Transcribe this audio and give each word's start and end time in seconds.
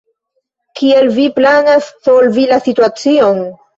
Kiel 0.79 1.11
vi 1.19 1.27
planas 1.37 1.91
solvi 2.07 2.47
la 2.53 2.59
situacion? 2.71 3.45